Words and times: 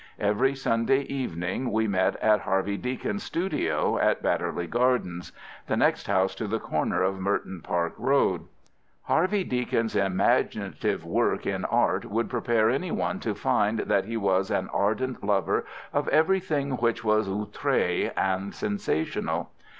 Every 0.17 0.55
Sunday 0.55 1.01
evening 1.01 1.71
we 1.71 1.87
met 1.87 2.15
in 2.23 2.39
Harvey 2.39 2.75
Deacon's 2.75 3.21
studio 3.21 3.99
at 3.99 4.23
Badderly 4.23 4.67
Gardens, 4.67 5.31
the 5.67 5.77
next 5.77 6.07
house 6.07 6.33
to 6.33 6.47
the 6.47 6.57
corner 6.59 7.03
of 7.03 7.19
Merton 7.19 7.61
Park 7.61 7.93
Road. 7.99 8.45
Harvey 9.03 9.43
Deacon's 9.43 9.95
imaginative 9.95 11.05
work 11.05 11.45
in 11.45 11.65
art 11.65 12.05
would 12.05 12.31
prepare 12.31 12.71
any 12.71 12.89
one 12.89 13.19
to 13.19 13.35
find 13.35 13.81
that 13.81 14.05
he 14.05 14.17
was 14.17 14.49
an 14.49 14.69
ardent 14.73 15.23
lover 15.23 15.67
of 15.93 16.07
everything 16.07 16.77
which 16.77 17.03
was 17.03 17.29
outré 17.29 18.11
and 18.17 18.55
sensational. 18.55 19.51